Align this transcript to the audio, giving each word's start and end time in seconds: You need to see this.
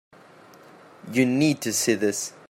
You 1.11 1.27
need 1.27 1.61
to 1.61 1.71
see 1.71 1.93
this. 1.93 2.33